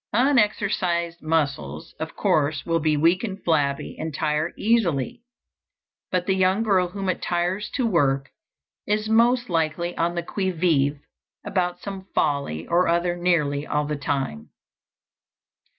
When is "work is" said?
7.85-9.07